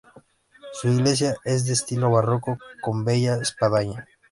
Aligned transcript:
Su 0.71 0.87
iglesia 0.87 1.35
es 1.45 1.65
de 1.67 1.73
estilo 1.73 2.09
barroco 2.09 2.57
con 2.81 3.05
bella 3.05 3.35
espadaña. 3.37 4.07